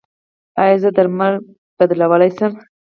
[0.61, 1.33] ایا زه درمل
[1.77, 2.53] بدلولی شم؟